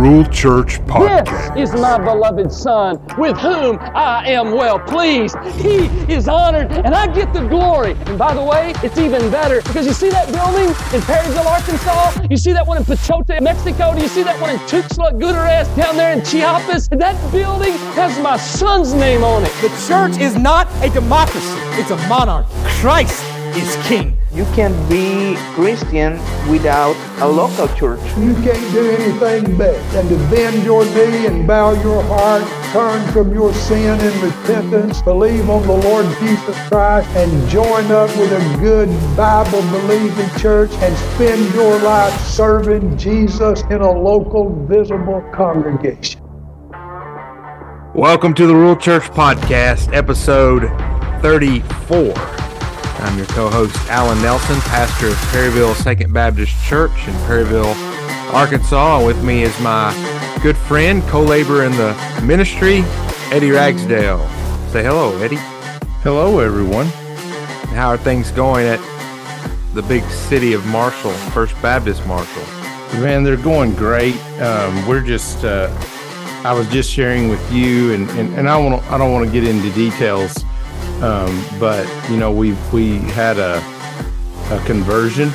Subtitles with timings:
[0.00, 1.54] Rule Church podcast.
[1.54, 5.36] This is my beloved Son, with whom I am well pleased.
[5.56, 7.92] He is honored, and I get the glory.
[8.06, 12.26] And by the way, it's even better because you see that building in Perryville, Arkansas?
[12.30, 13.94] You see that one in Pachote, Mexico?
[13.94, 16.88] Do you see that one in Tuxtla Gutierrez down there in Chiapas?
[16.88, 19.52] That building has my son's name on it.
[19.60, 22.46] The church is not a democracy, it's a monarch.
[22.80, 23.22] Christ
[23.54, 24.19] is king.
[24.40, 26.14] You can be Christian
[26.48, 28.00] without a local church.
[28.16, 33.06] You can't do anything better than to bend your knee and bow your heart, turn
[33.12, 38.32] from your sin in repentance, believe on the Lord Jesus Christ, and join up with
[38.32, 45.20] a good Bible believing church and spend your life serving Jesus in a local, visible
[45.34, 46.22] congregation.
[47.94, 50.62] Welcome to the Rule Church Podcast, episode
[51.20, 52.39] 34.
[53.00, 57.74] I'm your co host, Allen Nelson, pastor of Perryville Second Baptist Church in Perryville,
[58.34, 59.04] Arkansas.
[59.04, 59.92] With me is my
[60.42, 62.82] good friend, co laborer in the ministry,
[63.32, 64.18] Eddie Ragsdale.
[64.68, 65.38] Say hello, Eddie.
[66.02, 66.86] Hello, everyone.
[67.74, 68.80] How are things going at
[69.72, 72.44] the big city of Marshall, First Baptist Marshall?
[73.00, 74.16] Man, they're going great.
[74.42, 75.70] Um, we're just, uh,
[76.44, 79.32] I was just sharing with you, and, and, and I want I don't want to
[79.32, 80.44] get into details
[81.02, 83.56] um, but you know, we we had a
[84.50, 85.30] a conversion,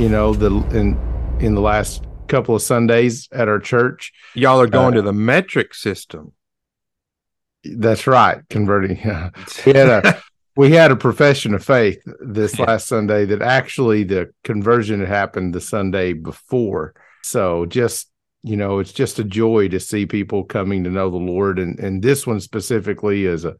[0.00, 0.98] you know, the in
[1.40, 4.12] in the last couple of Sundays at our church.
[4.34, 6.32] Y'all are going uh, to the metric system.
[7.64, 8.96] That's right, converting.
[9.66, 10.22] we had a
[10.56, 15.54] we had a profession of faith this last Sunday that actually the conversion had happened
[15.54, 16.94] the Sunday before.
[17.22, 18.10] So just
[18.42, 21.78] you know, it's just a joy to see people coming to know the Lord, and
[21.78, 23.56] and this one specifically is a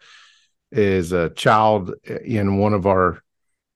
[0.72, 3.22] is a child in one of our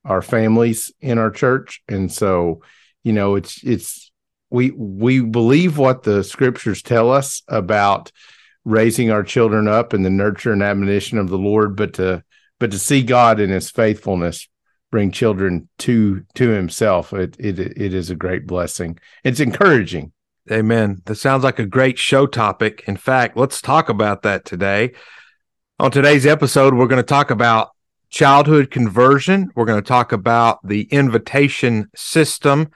[0.05, 1.83] our families in our church.
[1.89, 2.63] And so
[3.03, 4.11] you know it's it's
[4.51, 8.13] we we believe what the scriptures tell us about
[8.65, 12.23] raising our children up in the nurture and admonition of the lord but to
[12.59, 14.51] but to see god in his faithfulness
[14.91, 18.99] bring children to to himself it it, it is a great blessing.
[19.25, 20.13] It's encouraging.
[20.51, 21.03] Amen.
[21.05, 22.83] That sounds like a great show topic.
[22.87, 24.93] In fact let's talk about that today
[25.81, 27.71] on today's episode, we're going to talk about
[28.11, 29.51] childhood conversion.
[29.55, 32.71] We're going to talk about the invitation system.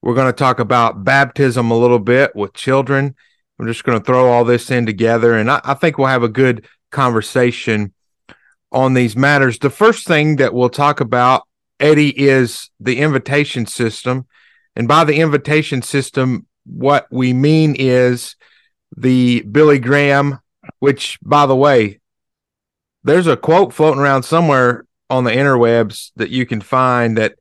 [0.00, 3.16] We're going to talk about baptism a little bit with children.
[3.58, 6.22] I'm just going to throw all this in together, and I, I think we'll have
[6.22, 7.92] a good conversation
[8.70, 9.58] on these matters.
[9.58, 11.48] The first thing that we'll talk about,
[11.80, 14.28] Eddie, is the invitation system.
[14.76, 18.36] And by the invitation system, what we mean is
[18.96, 20.38] the Billy Graham,
[20.78, 21.99] which, by the way,
[23.04, 27.34] there's a quote floating around somewhere on the interwebs that you can find that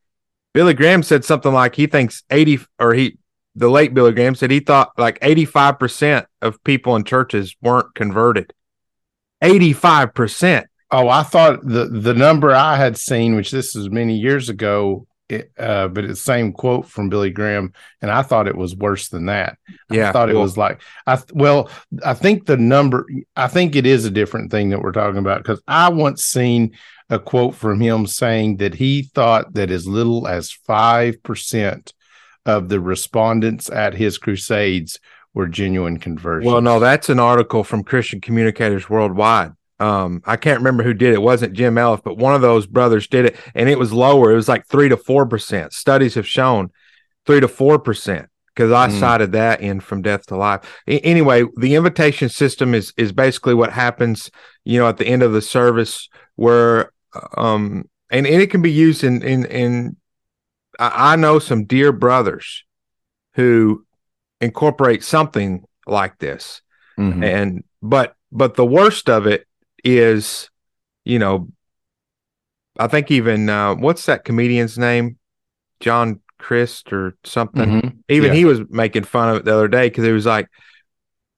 [0.53, 3.17] Billy Graham said something like he thinks 80 or he
[3.55, 8.53] the late Billy Graham said he thought like 85% of people in churches weren't converted.
[9.43, 10.65] 85%.
[10.91, 15.05] Oh, I thought the the number I had seen, which this was many years ago,
[15.29, 18.75] it, uh, but it's the same quote from Billy Graham, and I thought it was
[18.75, 19.57] worse than that.
[19.91, 21.69] Yeah, I thought well, it was like I well,
[22.03, 25.43] I think the number, I think it is a different thing that we're talking about
[25.43, 26.75] because I once seen
[27.09, 31.93] a quote from him saying that he thought that as little as five percent
[32.45, 34.99] of the respondents at his crusades
[35.35, 36.51] were genuine conversions.
[36.51, 41.09] Well, no, that's an article from Christian Communicators Worldwide um, I can't remember who did
[41.09, 41.15] it.
[41.15, 41.21] it.
[41.21, 44.31] wasn't Jim Elliff, but one of those brothers did it, and it was lower.
[44.31, 45.73] It was like three to four percent.
[45.73, 46.71] Studies have shown
[47.25, 48.99] three to four percent because I mm.
[48.99, 50.61] cited that in from death to life.
[50.87, 54.29] I- anyway, the invitation system is is basically what happens,
[54.65, 56.91] you know, at the end of the service where,
[57.37, 59.95] um, and, and it can be used in in in.
[60.77, 62.65] I, I know some dear brothers
[63.35, 63.85] who
[64.41, 66.61] incorporate something like this,
[66.97, 67.23] mm-hmm.
[67.23, 69.47] and but but the worst of it
[69.83, 70.49] is,
[71.05, 71.49] you know,
[72.77, 75.17] I think even uh, what's that comedian's name,
[75.79, 77.69] John Crist or something.
[77.69, 77.87] Mm-hmm.
[78.09, 78.37] Even yeah.
[78.37, 80.49] he was making fun of it the other day because it was like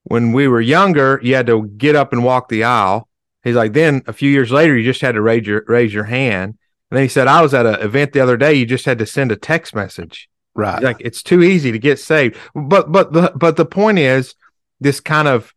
[0.04, 3.10] when we were younger, you had to get up and walk the aisle.
[3.44, 6.06] He's like, then a few years later, you just had to raise your raise your
[6.06, 6.58] hand.
[6.90, 8.54] And then he said, I was at an event the other day.
[8.54, 10.30] You just had to send a text message.
[10.54, 10.76] Right.
[10.76, 12.38] He's like it's too easy to get saved.
[12.54, 14.36] But but the but the point is
[14.80, 15.54] this kind of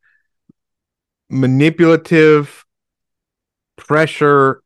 [1.29, 2.64] manipulative
[3.77, 4.63] pressure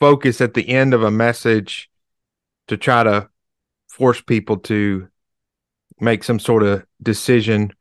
[0.00, 1.90] focus at the end of a message
[2.68, 3.28] to try to
[3.88, 5.08] force people to
[6.00, 7.72] make some sort of decision.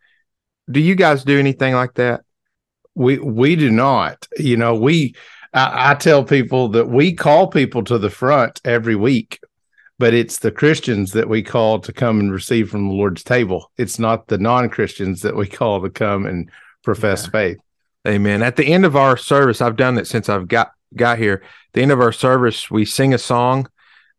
[0.69, 2.21] Do you guys do anything like that?
[2.95, 4.27] We we do not.
[4.37, 5.15] You know, we
[5.53, 9.39] I, I tell people that we call people to the front every week
[9.99, 13.71] but it's the Christians that we call to come and receive from the Lord's table.
[13.77, 16.49] It's not the non Christians that we call to come and
[16.83, 17.29] profess Yeah.
[17.29, 17.57] faith.
[18.07, 18.43] Amen.
[18.43, 21.41] At the end of our service, I've done that since I've got got here.
[21.43, 23.67] At the end of our service, we sing a song,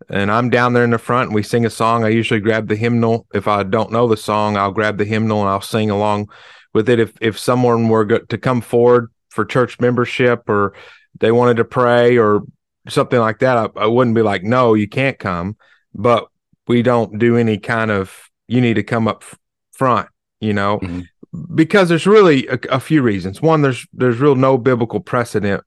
[0.09, 2.03] and I'm down there in the front, and we sing a song.
[2.05, 3.27] I usually grab the hymnal.
[3.35, 6.31] If I don't know the song, I'll grab the hymnal and I'll sing along
[6.73, 6.99] with it.
[6.99, 10.75] If if someone were go- to come forward for church membership or
[11.21, 12.43] they wanted to pray or
[12.89, 15.57] something like that, I, I wouldn't be like, no, you can't come.
[15.95, 16.27] But
[16.67, 19.39] we don't do any kind of you need to come up f-
[19.73, 20.09] front,
[20.41, 21.07] you know Mhm.
[21.55, 23.43] Because there's really a, a few reasons.
[23.43, 25.63] One, there's there's real no biblical precedent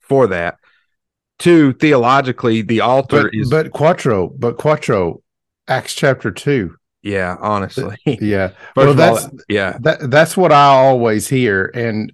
[0.00, 0.58] for that.
[1.38, 5.22] Two, theologically, the altar But, is but Quattro, but Quattro,
[5.68, 6.76] Acts chapter two.
[7.02, 7.96] yeah, honestly.
[8.20, 8.52] Yeah.
[8.76, 12.12] Well, of all, that's yeah, that that's what I always hear, and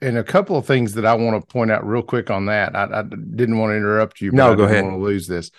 [0.00, 2.76] and a couple of things that I want to point out real quick on that.
[2.76, 4.32] I, I didn't want to interrupt you.
[4.32, 4.84] But No, I go didn't ahead.
[4.84, 5.50] Want to lose this.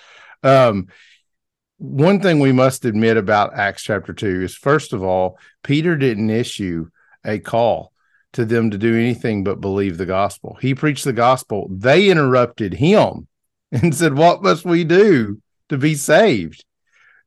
[0.44, 0.88] Um,
[1.78, 6.30] one thing we must admit about Acts chapter two is, first of all, Peter didn't
[6.30, 6.88] issue
[7.26, 7.92] a call
[8.34, 10.58] to them to do anything but believe the gospel.
[10.62, 11.68] He preached the gospel.
[11.72, 13.28] They interrupted him
[13.72, 16.64] and said, "What must we do to be saved?"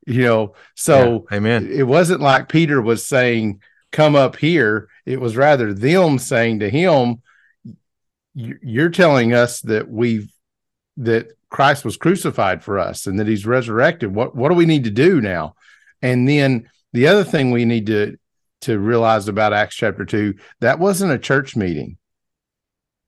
[0.06, 1.68] You know, so Yeah, amen.
[1.70, 3.60] it wasn't like Peter was saying,
[3.92, 7.22] "Come up here." It was rather them saying to him,
[8.34, 10.30] "You- "You're telling us that we've
[10.98, 14.14] that Christ was crucified for us and that He's resurrected.
[14.14, 15.54] What what do we need to do now?"
[16.02, 18.16] And then the other thing we need to
[18.62, 21.96] to realize about Acts chapter two that wasn't a church meeting.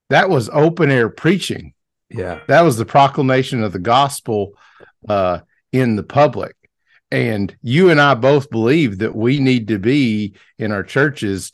[0.08, 1.72] That was open air preaching
[2.08, 4.54] Yeah, that was the proclamation of the gospel
[5.08, 5.40] uh,
[5.72, 6.56] in the public
[7.12, 11.52] and you and i both believe that we need to be in our churches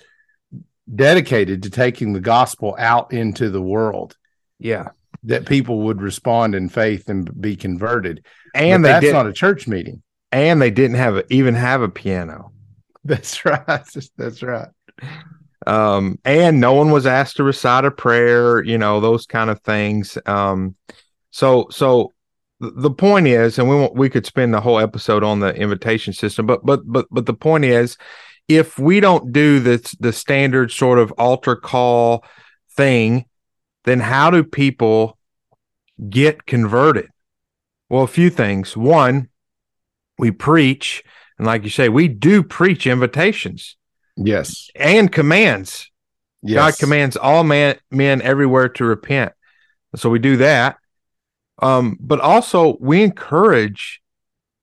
[0.94, 4.16] dedicated to taking the gospel out into the world
[4.58, 4.88] yeah.
[5.26, 8.25] That people would respond in faith and be converted.
[8.55, 10.02] And But that's not a church meeting.
[10.32, 12.52] And they didn't have a, even have a piano.
[13.05, 13.87] that's right.
[14.17, 14.69] That's right.
[15.67, 19.61] Um and no one was asked to recite a prayer you know those kind of
[19.61, 20.17] things.
[20.26, 20.76] Um
[21.31, 22.12] so so
[22.61, 26.12] the point is and we won't, we could spend the whole episode on the invitation
[26.12, 27.99] system but but but but the point is
[28.49, 32.25] if we don't do this the standard sort of altar call
[32.75, 33.26] thing
[33.84, 35.15] then how do people
[36.10, 37.08] get converted
[37.88, 39.28] well a few things one
[40.19, 41.02] we preach
[41.38, 43.76] and like you say we do preach invitations
[44.16, 45.90] yes and commands.
[46.43, 49.32] yes God commands all man, men everywhere to repent.
[49.94, 50.76] So we do that.
[51.62, 54.00] Um, but also we encourage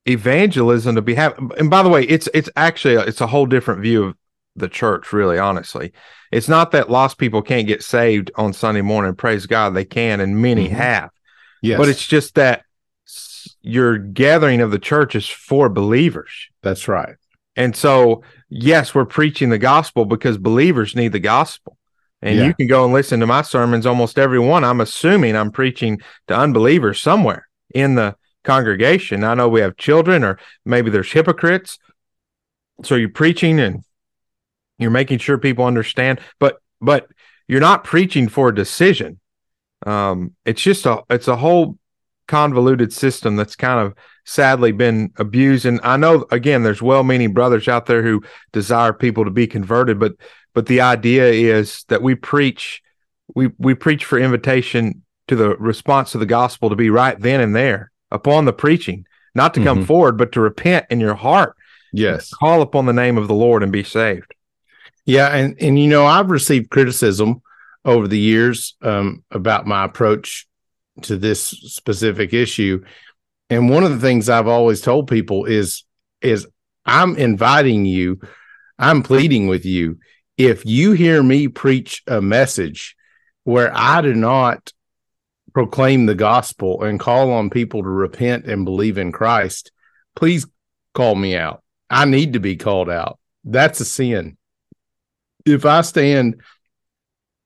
[0.06, 1.52] evangelism to be happening.
[1.58, 4.16] And by the way, it's it's actually it's a whole different view of
[4.56, 5.92] the church, really, honestly.
[6.32, 9.16] It's not that lost people can't get saved on Sunday morning.
[9.16, 10.74] Praise God, they can, and many Mhm.
[10.74, 11.10] have.
[11.64, 12.64] Yes But it's just that
[13.62, 16.32] your gathering of the church is for believers.
[16.62, 17.16] that's right
[17.56, 21.78] And so, yes, we're preaching the gospel because believers need the gospel.
[22.22, 22.48] And Yeah.
[22.48, 24.64] you can go and listen to my sermons, almost every one.
[24.64, 29.24] I'm assuming I'm preaching to unbelievers somewhere in the congregation.
[29.24, 31.78] I know we have children, or maybe there's hypocrites.
[32.84, 33.84] So you're preaching and
[34.80, 37.08] you're making sure people understand, but but
[37.48, 39.20] you're not preaching for a decision.
[39.86, 41.78] Um, it's just a it's a whole
[42.28, 43.94] convoluted system that's kind of
[44.26, 45.66] sadly been abused.
[45.66, 50.00] And I know again, there's well-meaning brothers out there who desire people to be converted,
[50.00, 50.14] but
[50.54, 52.82] but the idea is that we preach
[53.36, 57.42] we we preach for invitation to the response to the gospel to be right then
[57.42, 59.88] and there upon the preaching, not to come Mhm.
[59.88, 61.56] forward, but to repent in your heart,
[61.92, 64.34] yes call upon the name of the Lord and be saved.
[65.06, 67.42] Yeah, and and you know I've received criticism
[67.86, 70.48] over the years um, about my approach
[71.04, 72.84] to this specific issue,
[73.50, 75.84] and one of the things I've always told people is
[76.22, 76.48] is
[76.86, 78.20] I'm inviting you,
[78.78, 80.00] I'm pleading with you.
[80.38, 82.96] If you hear me preach a message
[83.44, 84.72] where I do not
[85.54, 89.72] proclaim the gospel and call on people to repent and believe in Christ,
[90.16, 90.48] please
[90.94, 91.62] call me out.
[91.90, 93.20] I need to be called out.
[93.44, 94.38] That's a sin
[95.46, 96.42] if I stand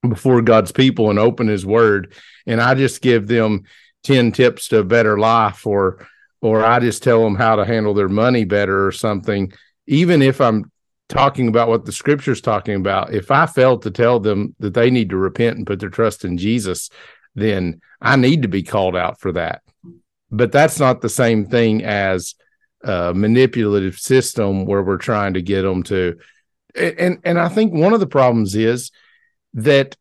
[0.08, 2.13] before God's people and open his word
[2.46, 3.63] and I just give them
[4.04, 6.08] 10 tips to a better life or
[6.42, 9.51] or I just tell them how to handle their money better or something,
[9.88, 10.72] even if I'm
[11.10, 14.92] talking about what the scripture's talking about, if I fail to tell them that they
[14.92, 16.92] need to repent and put their trust in Jesus,
[17.34, 19.63] then I need to be called out for that.
[20.30, 22.36] But that's not the same thing as
[22.84, 26.18] a manipulative system where we're trying to get them to
[26.75, 28.92] and and I think one of the problems is
[29.58, 29.96] that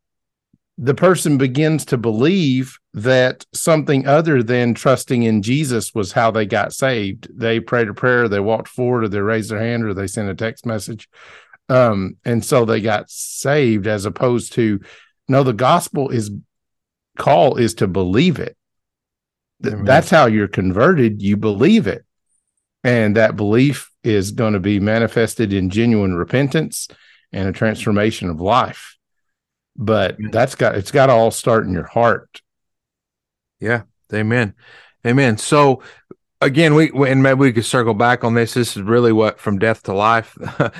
[0.78, 6.44] the person begins to believe that something other than trusting in Jesus was how they
[6.44, 7.28] got saved.
[7.34, 10.28] They prayed a prayer, they walked forward, or they raised their hand, or they sent
[10.28, 11.08] a text message.
[11.70, 14.80] Um, and so they got saved as opposed to
[15.28, 16.30] no, the gospel is
[17.18, 18.56] call is to believe it.
[19.62, 19.74] Th-.
[19.82, 21.22] That's how you're converted.
[21.22, 22.04] You believe it.
[22.84, 26.86] And that belief is going to be manifested in genuine repentance
[27.32, 28.96] and a transformation of life.
[29.78, 32.40] But that's got it's got to all start in your heart.
[33.60, 33.82] Yeah.
[34.12, 34.54] Amen.
[35.06, 35.38] Amen.
[35.38, 35.82] So
[36.40, 38.54] again, we and maybe we could circle back on this.
[38.54, 40.36] This is really what from death to life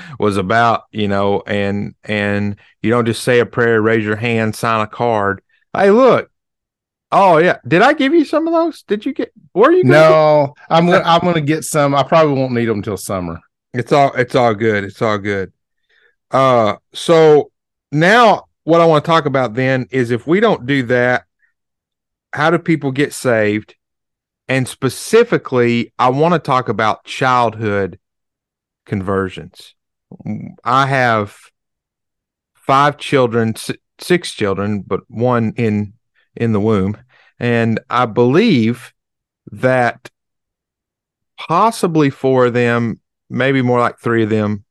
[0.19, 4.55] was about, you know, and and you don't just say a prayer, raise your hand,
[4.57, 5.43] sign a card.
[5.73, 6.31] Hey, look.
[7.13, 7.59] Oh yeah.
[7.67, 8.83] Did I give you some of those?
[8.83, 11.95] Did you get where are you No, I'm gonna I'm gonna get some.
[11.95, 13.41] I probably won't need them until summer.
[13.73, 14.85] It's all it's all good.
[14.85, 15.53] It's all good.
[16.31, 17.53] Uh so
[17.93, 21.23] now what I want to talk about then is if we don't do that,
[22.33, 23.77] how do people get saved?
[24.49, 28.01] And specifically, I want to talk about childhood
[28.85, 29.77] conversions.
[30.65, 31.39] I have
[32.55, 33.55] five children,
[34.01, 35.93] six children, but one in
[36.35, 36.99] in the womb,
[37.39, 38.93] and I believe
[39.53, 40.11] that
[41.39, 44.65] possibly four of them maybe more like three of them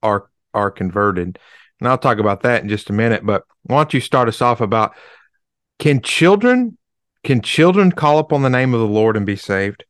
[0.00, 1.40] are are converted
[1.82, 4.40] and i'll talk about that in just a minute but why don't you start us
[4.40, 4.94] off about
[5.78, 6.78] can children
[7.24, 9.84] can children call upon the name of the lord and be saved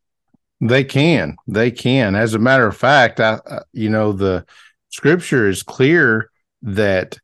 [0.61, 1.37] They can.
[1.49, 2.14] They can.
[2.14, 4.46] As a matter of fact, I, uh, you know, the
[4.90, 6.30] scripture is clear
[6.62, 7.18] that,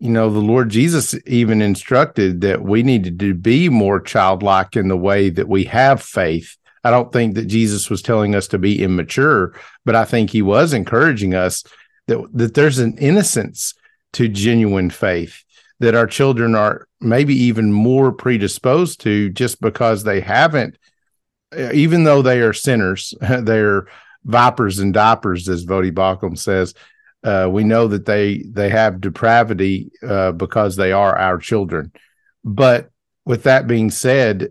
[0.00, 4.88] you know, the Lord Jesus even instructed that we needed to be more childlike in
[4.88, 6.56] the way that we have faith.
[6.82, 9.54] I don't think that Jesus was telling us to be immature,
[9.84, 11.62] but I think he was encouraging us
[12.08, 13.74] that, that there's an innocence
[14.14, 15.44] to genuine faith
[15.80, 20.76] that our children are maybe even more predisposed to just because they haven't
[21.56, 23.86] uh, even though they are sinners, they're
[24.24, 26.74] vipers and diapers, as Voddie Baucham says.
[27.24, 31.92] Uh, we know that they they have depravity uh, because they are our children.
[32.44, 32.90] But
[33.24, 34.48] with that being said,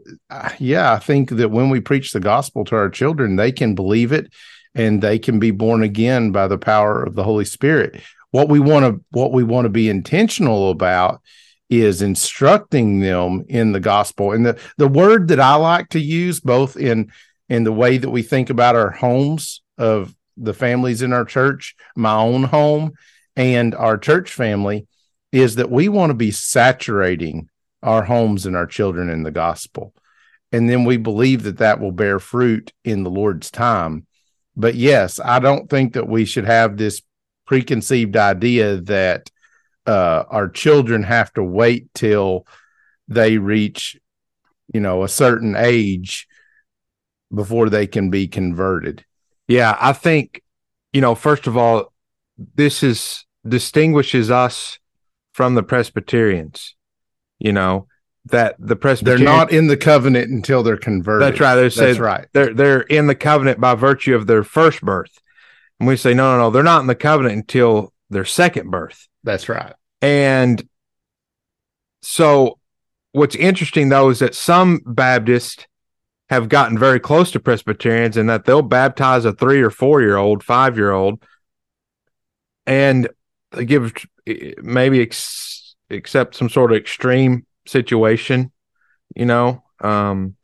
[0.60, 4.12] yeah, I think that when we preach the gospel to our children, they can believe
[4.12, 4.32] it
[4.78, 8.00] and they can be born again by the power of the Holy Spirit.
[8.30, 11.22] What we want to what we want to be intentional about
[11.70, 14.32] is instructing them in the gospel.
[14.32, 17.12] And the the word that i like to use both in
[17.50, 21.76] in the way that we think about our homes of the families in our church
[21.96, 22.92] my own home
[23.36, 24.88] and our church family
[25.32, 27.50] is that we want to be saturating
[27.82, 29.94] our homes and our children in the gospel.
[30.52, 34.07] And then we believe that that will bear fruit in the lord's time
[34.58, 37.02] but yes i don't think that we should have this
[37.46, 39.32] preconceived idea that
[39.88, 42.46] uh, our children have to wait till
[43.08, 43.96] they reach,
[44.74, 46.28] you know, a certain age
[47.34, 49.06] before they can be converted.
[49.48, 50.42] yeah i think
[50.94, 51.94] you know first of all
[52.56, 54.80] this is distinguishes us
[55.34, 56.76] from the presbyterians
[57.38, 57.86] you know
[58.30, 61.28] that the Presbyterians They're not in the covenant until they're converted.
[61.28, 61.56] That's right.
[61.56, 62.28] They're That's right.
[62.34, 65.20] they're they're in the covenant by virtue of their first birth.
[65.80, 69.08] And we say, no, no, no, they're not in the covenant until their second birth.
[69.24, 69.74] That's right.
[70.02, 70.68] And
[72.02, 72.60] so
[73.12, 75.68] what's interesting though is that some Baptists
[76.30, 80.18] have gotten very close to Presbyterians and that they'll baptize a three or four year
[80.18, 81.24] old, five year old,
[82.66, 83.08] and
[83.52, 83.94] they give
[84.62, 88.52] maybe ex- accept some sort of extreme situation,
[89.16, 90.36] you know, um,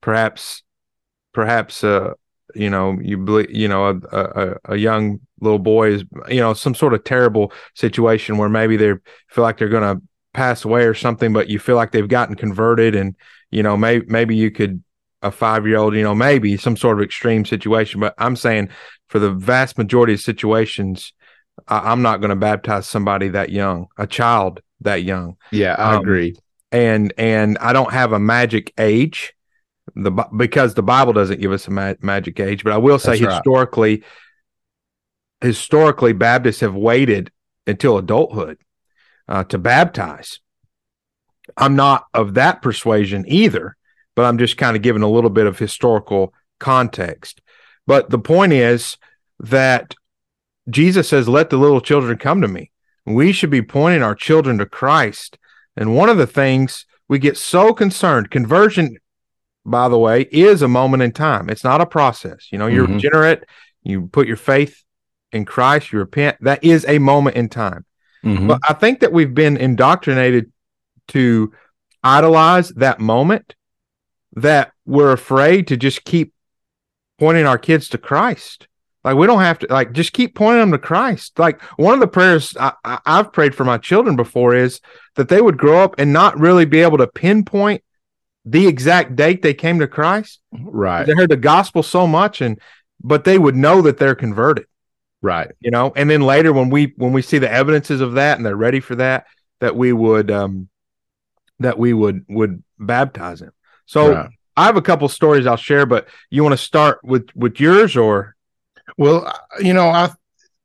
[0.00, 0.62] perhaps,
[1.32, 2.14] perhaps, uh,
[2.54, 6.54] you know, you believe, you know, a, a, a young little boy is, you know,
[6.54, 8.92] some sort of terrible situation where maybe they
[9.28, 10.02] feel like they're going to
[10.32, 13.16] pass away or something, but you feel like they've gotten converted and,
[13.50, 14.82] you know, maybe, maybe you could,
[15.22, 18.00] a five year old, you know, maybe some sort of extreme situation.
[18.00, 18.68] But I'm saying
[19.08, 21.12] for the vast majority of situations,
[21.68, 25.94] I, I'm not going to baptize somebody that young, a child that young Yeah, I
[25.96, 26.36] Um, agree.
[26.76, 29.32] And and I don't have a magic age,
[29.94, 32.62] the because the Bible doesn't give us a ma- magic age.
[32.62, 33.34] But I will say That's right.
[33.36, 34.04] historically,
[35.40, 37.32] historically Baptists have waited
[37.66, 38.58] until adulthood
[39.26, 40.40] uh, to baptize.
[41.56, 43.74] I'm not of that persuasion either,
[44.14, 47.40] but I'm just kind of giving a little bit of historical context.
[47.86, 48.98] But the point is
[49.40, 49.94] that
[50.68, 52.70] Jesus says, "Let the little children come to me."
[53.06, 55.38] We should be pointing our children to Christ.
[55.76, 58.96] And one of the things we get so concerned, conversion,
[59.64, 61.48] by the way, is a moment in time.
[61.50, 62.48] It's not a process.
[62.50, 62.94] You know, you're Mhm.
[62.94, 63.44] regenerate,
[63.82, 64.82] you put your faith
[65.32, 66.36] in Christ, you repent.
[66.40, 67.84] That is a moment in time.
[68.24, 68.48] Mhm.
[68.48, 70.50] But I think that we've been indoctrinated
[71.08, 71.52] to
[72.02, 73.54] idolize that moment
[74.34, 76.32] that we're afraid to just keep
[77.18, 78.68] pointing our kids to Christ.
[79.06, 81.38] Like we don't have to like just keep pointing them to Christ.
[81.38, 84.80] Like one of the prayers I, I've prayed for my children before is
[85.14, 87.84] that they would grow up and not really be able to pinpoint
[88.44, 90.40] the exact date they came to Christ.
[90.52, 91.06] Right.
[91.06, 92.60] They heard the gospel so much and
[93.00, 94.66] but they would know that they're converted.
[95.22, 95.52] Right.
[95.60, 98.44] You know, and then later when we when we see the evidences of that and
[98.44, 99.26] they're ready for that,
[99.60, 100.68] that we would um
[101.60, 103.52] that we would would baptize them.
[103.86, 104.30] So Right.
[104.56, 107.96] I have a couple stories I'll share, but you want to start with with yours
[107.96, 108.35] or
[108.96, 110.10] Well, you know, I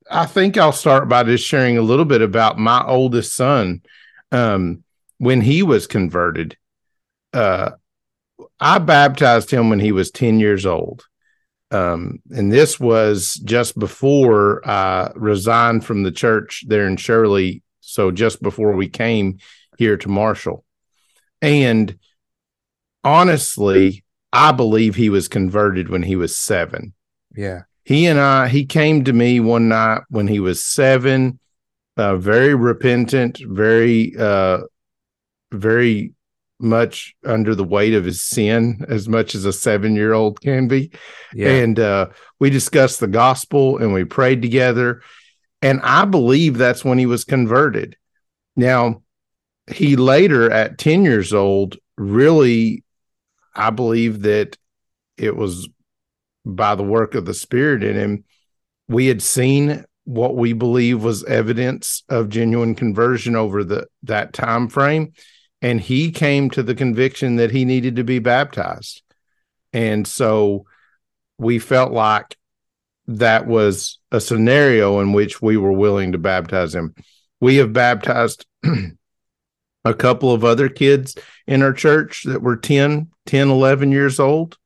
[0.10, 3.82] I think I'll start by just sharing a little bit about my oldest son.
[4.32, 4.84] Um,
[5.18, 6.58] when he was converted,
[7.34, 7.72] uh,
[8.60, 11.06] I baptized him when he was 10 years old.
[11.70, 17.64] Um, and this was just before I resigned from the church there in Shirley.
[17.80, 19.38] So just before we came
[19.78, 20.66] here to Marshall.
[21.42, 21.98] And
[23.04, 26.94] honestly, I believe he was converted when he was seven
[27.36, 27.64] yeah.
[27.84, 31.40] He and I, he came to me one night when he was seven,
[31.98, 34.60] uh, very repentant, very, uh,
[35.52, 36.14] very
[36.60, 40.68] much under the weight of his sin, as much as a seven year old can
[40.68, 40.92] be.
[41.34, 41.50] Yeah.
[41.50, 42.08] And uh,
[42.40, 45.02] we discussed the gospel and we prayed together.
[45.62, 47.98] And I believe that's when he was converted.
[48.56, 49.02] Now,
[49.72, 52.84] he later, at 10 years old, really,
[53.56, 54.58] I believe that
[55.18, 55.70] it was
[56.46, 58.24] by the work of the Spirit in him.
[58.88, 64.68] We had seen what we believe was evidence of genuine conversion over the that time
[64.68, 65.14] frame
[65.62, 69.04] and he came to the conviction that he needed to be baptized
[69.74, 70.66] and so
[71.38, 72.36] we felt like
[73.08, 76.96] that was a scenario in which we were willing to baptize him
[77.40, 78.46] we have baptized
[79.86, 84.58] a couple of other kids in our church that were 10 10 11 years old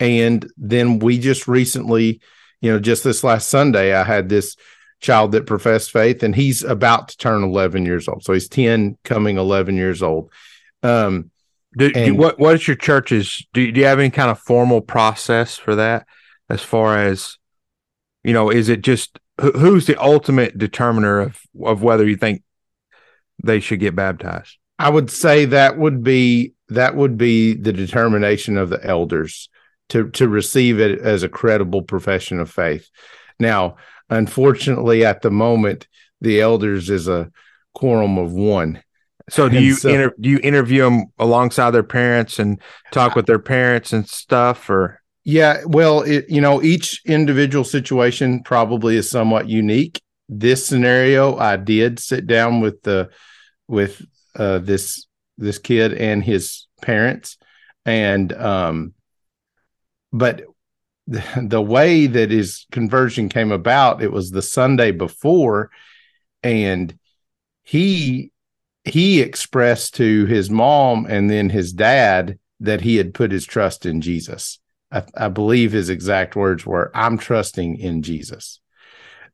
[0.00, 2.20] and then we just recently
[2.60, 4.56] you know just this last sunday i had this
[5.00, 8.98] child that professed faith and he's about to turn 11 years old so he's 10
[9.04, 10.30] coming 11 years old
[10.82, 11.30] um
[11.76, 13.46] Do, do, what what is your church's?
[13.52, 16.06] Do, do you have any kind of formal process for that?
[16.48, 17.38] As far as
[18.24, 22.42] you know, is it just who, who's the ultimate determiner of of whether you think
[23.44, 24.58] they should get baptized?
[24.78, 29.49] I would say that would be that would be the determination of the elders
[29.90, 32.88] to to receive it as a credible profession of faith.
[33.38, 33.76] Now,
[34.08, 35.86] unfortunately, at the moment,
[36.20, 37.30] the elders is a
[37.74, 38.82] quorum of one.
[39.28, 43.14] So do And you so- inter, do you interview them alongside their parents and talk
[43.14, 48.96] with their parents and stuff, or Yeah, well, it, you know, each individual situation probably
[48.96, 50.00] is somewhat unique.
[50.28, 53.10] This scenario, I did sit down with the
[53.68, 54.02] with
[54.36, 55.06] uh, this
[55.38, 57.36] this kid and his parents,
[57.86, 58.94] and um,
[60.12, 60.42] but
[61.06, 65.70] the, the way that his conversion came about, it was the Sunday before,
[66.42, 66.96] and
[67.62, 68.32] he
[68.84, 73.84] he expressed to his mom and then his dad that he had put his trust
[73.84, 74.58] in Jesus.
[74.90, 78.60] I, I believe his exact words were, "I'm trusting in Jesus."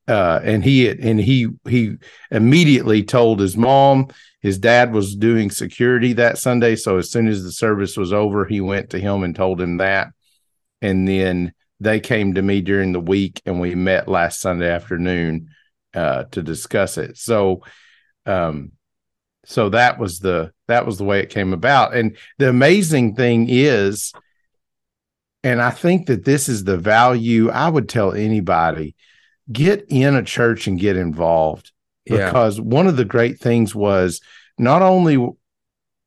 [0.09, 1.97] Uh, and he and he he
[2.31, 4.09] immediately told his mom.
[4.41, 8.45] His dad was doing security that Sunday, so as soon as the service was over,
[8.45, 10.09] he went to him and told him that.
[10.87, 15.49] And then they came to me during the week, and we met last Sunday afternoon
[15.95, 17.17] uh, to discuss it.
[17.19, 17.63] So,
[18.25, 18.73] um,
[19.45, 21.95] so that was the that was the way it came about.
[21.95, 24.13] And the amazing thing is,
[25.45, 28.95] and I think that this is the value I would tell anybody
[29.53, 31.71] get in a church and get involved
[32.05, 32.27] Yeah.
[32.27, 34.21] because one of the great things was
[34.59, 35.17] not only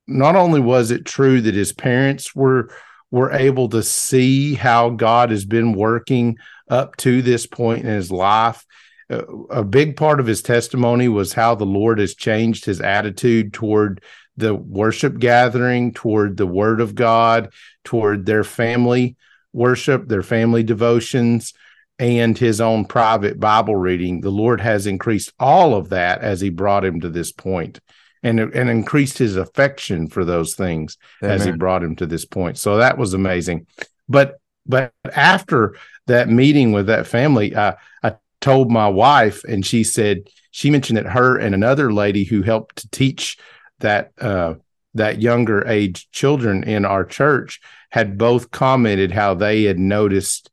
[0.07, 2.69] not only was it true that his parents were
[3.11, 6.37] were able to see how God has been working
[6.69, 8.65] up to this point in his life
[9.09, 13.53] a a big part of his testimony was how the Lord has changed his attitude
[13.53, 14.03] toward
[14.37, 17.51] the worship gathering, toward the word of God,
[17.83, 19.17] toward their family
[19.51, 21.53] worship, their family devotions,
[21.97, 24.21] and his own private Bible reading.
[24.21, 27.79] The Lord has increased all of that as he brought him to this point
[28.23, 32.57] and, and increased his affection for those things as he brought him to this point.
[32.57, 33.67] So that was amazing.
[34.07, 35.75] But but after
[36.07, 40.97] that meeting with that family, I I told my wife, and she said she mentioned
[40.97, 43.37] that her and another lady who helped to teach
[43.79, 44.55] that uh,
[44.93, 47.59] that younger age children in our church
[47.91, 50.51] had both commented how they had noticed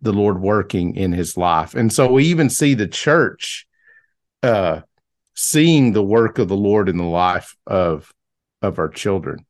[0.00, 3.66] the Lord working in his life, and so we even see the church
[4.42, 4.80] uh,
[5.34, 8.12] seeing the work of the Lord in the life of
[8.62, 9.44] of our children.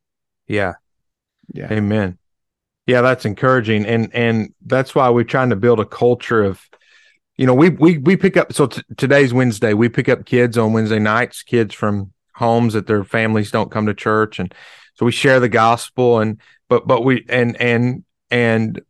[0.47, 0.73] Yeah.
[1.53, 1.71] Yeah.
[1.71, 2.17] Amen.
[2.87, 3.85] Yeah, that's encouraging.
[3.85, 6.61] And and that's why we're trying to build a culture of
[7.37, 10.57] you know, we we we pick up so t- today's Wednesday, we pick up kids
[10.57, 14.53] on Wednesday nights, kids from homes that their families don't come to church and
[14.95, 18.81] so we share the gospel and but but we and and and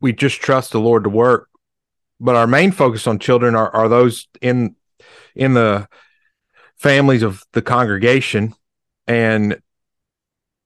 [0.00, 1.48] we just trust the Lord to work.
[2.20, 4.74] But our main focus on children are are those in
[5.34, 5.88] in the
[6.78, 8.54] families of the congregation
[9.06, 9.60] and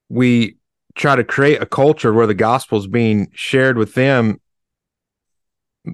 [0.09, 0.57] we
[0.95, 4.39] try to create a culture where the gospel is being shared with them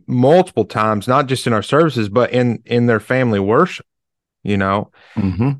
[0.08, 3.86] multiple times not just in our services but in in their family worship
[4.44, 5.52] you know Mm-hmm.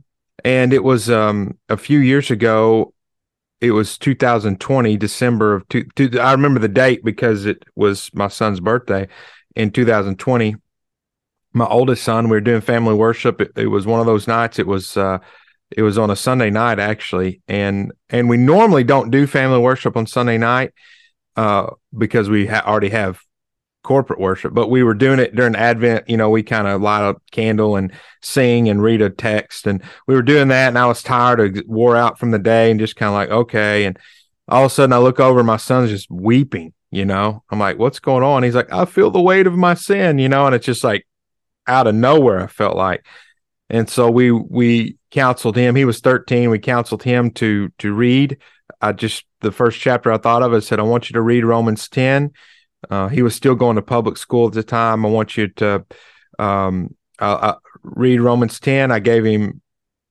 [0.46, 2.94] and it was um a few years ago
[3.62, 8.28] it was 2020 december of two, two i remember the date because it was my
[8.28, 9.08] son's birthday
[9.56, 10.56] in 2020
[11.60, 13.42] my oldest son we were doing family worship.
[13.42, 14.58] It, it was one of those nights.
[14.58, 15.20] It was uh
[15.70, 17.42] it was on a sunday night actually.
[17.48, 20.74] And and we normally don't do family worship on sunday night
[21.36, 23.20] uh because we ha- already have
[23.84, 24.54] corporate worship.
[24.54, 26.10] But we were doing it during advent.
[26.10, 27.92] You know we kind of light a candle and
[28.22, 29.68] sing and read a text.
[29.68, 31.40] And we were doing that and i was tired.
[31.40, 33.86] Of wore out from the day and just kind of like okay.
[33.86, 34.00] And
[34.48, 37.44] all of a sudden i look over my son's just weeping you know?
[37.52, 38.44] I'm like what's going on?
[38.44, 40.46] He's like i feel the weight of my sin you know?
[40.46, 41.06] And it's just like
[41.70, 43.06] out of nowhere i felt like
[43.70, 48.38] and so we we counseled him he was 13 we counseled him to to read
[48.82, 51.46] i just the first chapter i thought of i said i want you to read
[51.46, 52.32] romans 10
[52.90, 55.06] uh, he was still going to public school at the time.
[55.06, 55.86] I want you to
[56.38, 58.92] um, uh, read Romans 10.
[58.92, 59.62] I gave him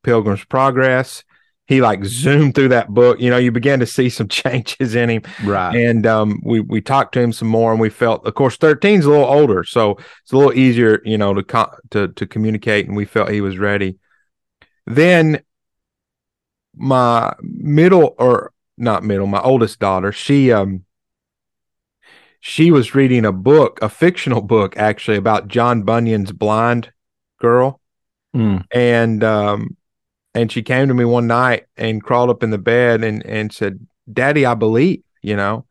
[0.02, 1.24] Pilgrim's Progress.
[1.68, 3.20] He like zoomed through that book.
[3.20, 5.22] You know, you began to see some changes in him.
[5.44, 5.76] Right.
[5.76, 8.98] And um, we we talked to him some more, and we felt, of course, 13
[8.98, 12.26] is a little older, so it's a little easier, you know, to co- to to
[12.26, 12.86] communicate.
[12.88, 13.98] And we felt he was ready.
[14.86, 15.42] Then
[16.74, 20.84] my middle or not middle, my oldest daughter, she um
[22.40, 26.92] she was reading a book, a fictional book actually about John Bunyan's blind
[27.38, 27.80] girl.
[28.34, 28.64] Mm.
[28.72, 29.76] And um
[30.38, 33.52] and she came to me one night and crawled up in the bed and and
[33.52, 35.66] said, "Daddy, I believe," you know.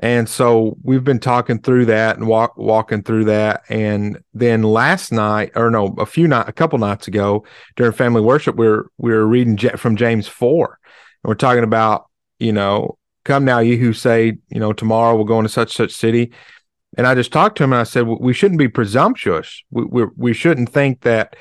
[0.00, 5.10] And so we've been talking through that and walk walking through that and then last
[5.10, 8.86] night or no, a few night a couple nights ago during family worship we are
[8.98, 10.78] we were reading from James 4.
[11.24, 12.06] And we're talking about,
[12.38, 15.92] you know, come now you who say you know tomorrow we'll go into such such
[15.92, 16.32] city
[16.96, 20.04] and i just talked to him and i said we shouldn't be presumptuous we we,
[20.16, 21.36] we shouldn't think that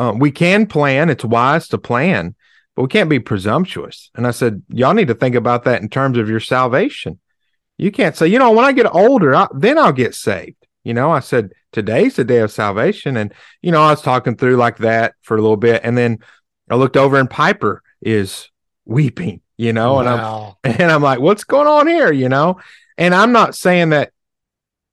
[0.00, 1.10] uh, we can plan.
[1.10, 2.34] It's wise to plan
[2.80, 4.10] but we can't be presumptuous.
[4.14, 7.18] And i said y'all need to think about that in terms of your salvation.
[7.76, 10.66] You can't say you know when i get older I, then i'll get saved.
[10.84, 13.16] You know i said today's the day of salvation.
[13.16, 15.82] And you know i was talking through like that for a little bit.
[15.84, 16.18] And then
[16.70, 18.48] i looked over and piper is
[18.86, 22.10] weeping you know and i'm and I'm like, what's going on here?
[22.12, 22.60] You know?
[22.96, 24.12] And I'm not saying that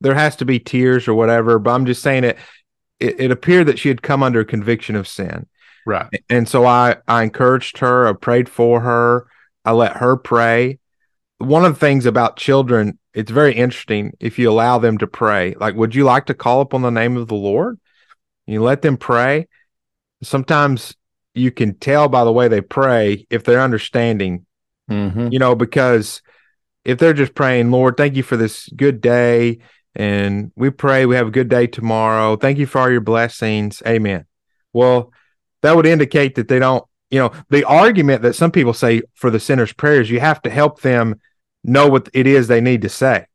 [0.02, 2.38] there has to be tears or whatever, but I'm just saying it,
[2.99, 5.47] it, it appeared that she had come under conviction of sin.
[5.86, 6.07] Right.
[6.29, 9.27] And so I, I encouraged her, I prayed for her,
[9.63, 10.79] I let her pray.
[11.38, 15.55] One of the things about children, it's very interesting if you allow them to pray.
[15.60, 17.79] Like, would you like to call upon the name of the Lord?
[18.45, 19.47] You let them pray.
[20.23, 20.95] Sometimes
[21.33, 24.45] you can tell by the way they pray if they're understanding
[24.89, 25.27] Mm-hmm.
[25.31, 26.21] you know, because
[26.86, 29.60] if they're just praying, Lord, thank you for this good day,
[29.97, 32.38] and we pray we have a good day tomorrow.
[32.38, 33.81] Thank you for all your blessings.
[33.86, 34.25] Amen.
[34.71, 35.12] Well,
[35.63, 39.31] that would indicate that they don't, you know, the argument that some people say for
[39.31, 41.19] the sinner's prayers, you have to help them
[41.63, 43.25] know what it is they need to say.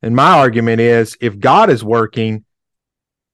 [0.00, 2.46] And my argument is if God is working,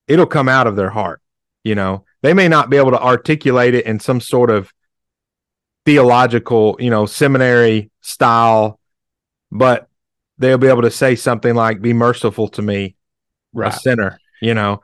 [0.08, 1.22] it'll come out of their heart.
[1.62, 4.72] You know, they may not be able to articulate it in some sort of
[5.86, 8.80] theological, you know, seminary style,
[9.52, 9.88] but
[10.38, 12.96] they'll be able to say something like, Be merciful to me,
[13.56, 14.82] a sinner, you know.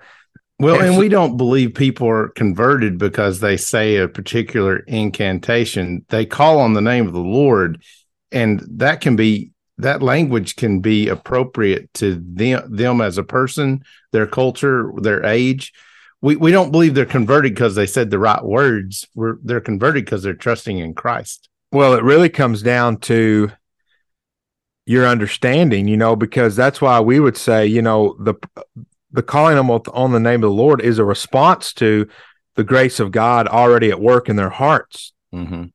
[0.59, 6.05] Well, And and we don't believe people are converted because they say a particular incantation.
[6.11, 7.83] They call on the name of the Lord,
[8.31, 13.83] and that can be that language can be appropriate to them, them as a person,
[14.13, 15.73] their culture, their age.
[16.21, 19.09] We we don't believe they're converted because they said the right words.
[19.15, 21.49] We're they're converted because they're trusting in Christ.
[21.73, 23.51] Well, it really comes down to
[24.90, 28.35] your understanding, you know, because that's why we would say, you know, the
[29.12, 32.09] the calling them on the name of the Lord is a response to
[32.57, 35.12] the grace of God already at work in their hearts.
[35.33, 35.66] Mm-hmm.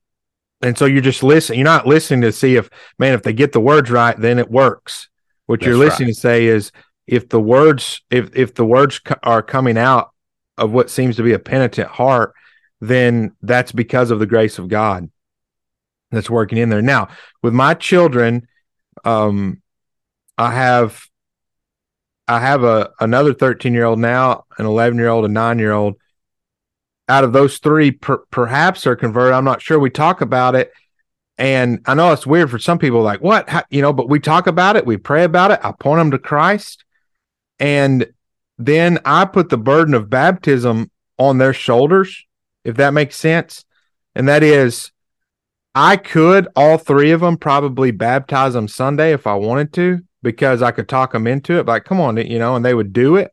[0.61, 1.59] And so you're just listening.
[1.59, 4.51] You're not listening to see if, man, if they get the words right, then it
[4.51, 5.07] works.
[5.45, 6.73] What you're That's listening to say is
[7.07, 10.11] if the words, if if the words co- are coming out
[10.57, 12.33] of what seems to be a penitent heart,
[12.81, 15.09] then that's because of the grace of God.
[16.11, 16.81] that's working in there.
[16.81, 17.07] Now,
[17.41, 18.47] with my children,
[19.05, 19.61] um,
[20.37, 21.07] I have
[22.27, 25.71] I have a another 13 year old now, an 11 year old, a nine year
[25.71, 25.95] old.
[27.07, 29.33] Out of those three, per, perhaps are converted.
[29.33, 29.77] I'm not sure.
[29.77, 30.71] We talk about it,
[31.37, 33.01] and I know it's weird for some people.
[33.03, 33.93] Like what, How, you know?
[33.93, 34.87] But we talk about it.
[34.87, 35.59] We pray about it.
[35.63, 36.83] I point them to Christ,
[37.59, 38.07] and
[38.57, 42.25] then I put the burden of baptism on their shoulders,
[42.63, 43.65] if that makes sense.
[44.15, 44.91] And that is,
[45.75, 50.61] I could all three of them probably baptize them Sunday if I wanted to because
[50.61, 51.65] I could talk them into it.
[51.65, 53.31] Like, come on, you know, and they would do it.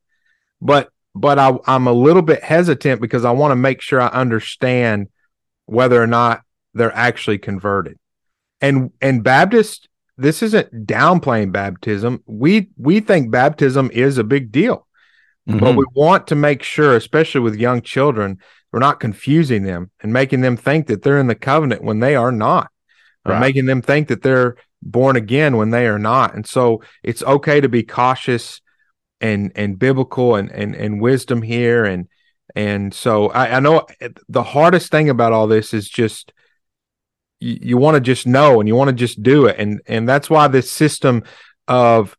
[0.61, 4.09] But but I, I'm a little bit hesitant because I want to make sure I
[4.09, 5.09] understand
[5.67, 6.43] whether or not
[6.75, 7.99] they're actually converted.
[8.61, 12.23] And and Baptist, this isn't downplaying baptism.
[12.27, 14.87] We we think baptism is a big deal.
[15.49, 15.59] Mm-hmm.
[15.59, 18.39] But we want to make sure, especially with young children,
[18.73, 22.17] we're not confusing them and making them think that they're in the covenant when they
[22.17, 22.71] are not.
[23.25, 23.37] Right.
[23.37, 26.35] Or making them think that they're born again when they are not.
[26.35, 28.61] And so it's okay to be cautious
[29.21, 31.85] and and biblical and and, and wisdom here.
[31.85, 32.09] And
[32.57, 33.87] and so I, I know
[34.29, 36.33] the hardest thing about all this is just
[37.39, 39.57] you, you want to just know and you want to just do it.
[39.59, 41.23] And and that's why this system
[41.69, 42.17] of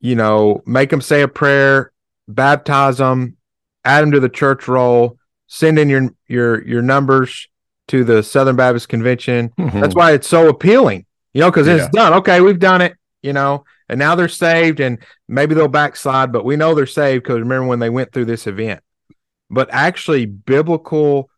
[0.00, 1.92] you know make them say a prayer,
[2.28, 3.36] baptize them,
[3.84, 5.18] add them to the church roll,
[5.54, 7.48] send in your your your numbers
[7.88, 9.50] to the Southern Baptist Convention.
[9.58, 9.80] Mm-hmm.
[9.80, 11.74] That's why it's so appealing you know, because yeah.
[11.74, 12.14] it's done.
[12.14, 16.44] Okay, we've done it, you know, and now they're saved and maybe they'll backslide, but
[16.44, 18.80] we know they're saved because remember when they went through this event.
[19.50, 21.28] But actually, biblical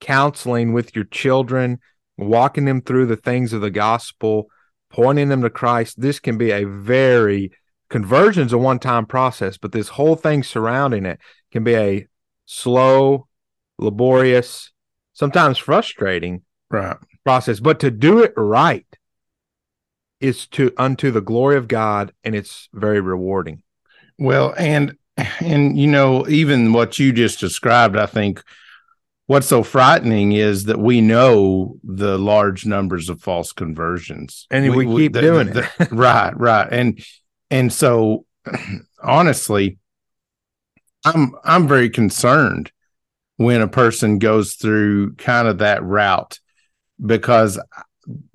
[0.00, 1.80] counseling with your children,
[2.16, 4.48] walking them through the things of the gospel,
[4.90, 7.50] pointing them to Christ, this can be a very
[7.88, 11.18] conversion's a one time process, but this whole thing surrounding it
[11.50, 12.06] can be a
[12.44, 13.26] slow,
[13.78, 14.72] laborious,
[15.12, 16.96] sometimes frustrating right.
[17.24, 17.60] process.
[17.60, 18.86] But to do it right,
[20.20, 23.62] is to unto the glory of God and it's very rewarding.
[24.18, 24.96] Well, and
[25.40, 28.42] and you know, even what you just described, I think
[29.26, 34.46] what's so frightening is that we know the large numbers of false conversions.
[34.50, 35.92] And we, we keep the, doing the, it.
[35.92, 36.68] right, right.
[36.70, 37.04] And
[37.50, 38.24] and so
[39.02, 39.78] honestly,
[41.04, 42.72] I'm I'm very concerned
[43.36, 46.40] when a person goes through kind of that route
[47.04, 47.60] because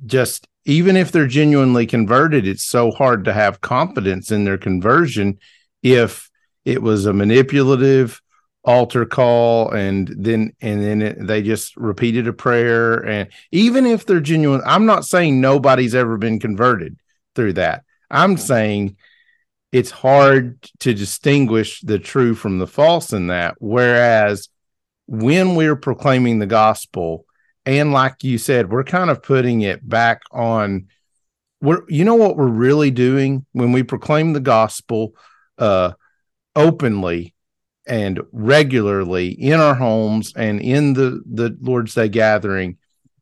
[0.06, 5.40] just even if they're genuinely converted, it's so hard to have confidence in their conversion
[5.82, 6.30] if
[6.66, 8.22] it was a manipulative
[8.64, 13.04] altar call and then and then it, they just repeated a prayer.
[13.04, 16.98] And even if they're genuine i'm not saying nobody's ever been converted
[17.34, 17.84] through that.
[18.12, 18.98] I'm saying
[19.72, 23.56] it's hard to distinguish the true from the false in that.
[23.60, 24.50] Whereas
[25.12, 27.26] when we're proclaiming the gospel
[27.66, 30.88] and like you said we're kind of putting it back on
[31.60, 33.46] we're you know what we're really doing?
[33.52, 35.14] When we proclaim the gospel
[35.58, 35.92] uh
[36.56, 37.36] openly
[37.86, 42.78] and regularly in our homes and in the the lord's day gathering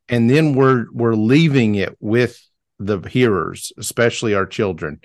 [0.10, 2.40] and then we're we're leaving it with
[2.78, 5.00] the hearers especially our children.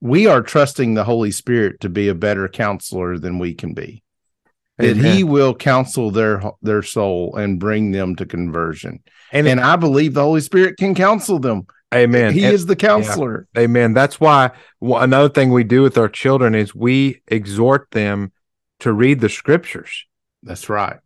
[0.00, 4.02] We are trusting the holy spirit to be a better counselor than we can be
[4.78, 5.16] that Amen.
[5.16, 9.00] he will counsel their their soul and bring them to conversion.
[9.32, 11.66] And, and I believe the Holy Spirit can counsel them.
[11.94, 12.32] Amen.
[12.32, 13.46] He and, is the counselor.
[13.54, 13.62] Yeah.
[13.62, 13.92] Amen.
[13.92, 18.32] That's why well, another thing we do with our children is we exhort them
[18.80, 20.06] to read the scriptures.
[20.42, 20.98] That's right.